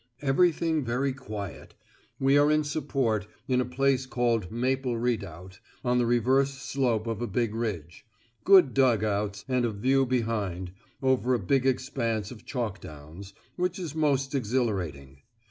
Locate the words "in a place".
3.47-4.07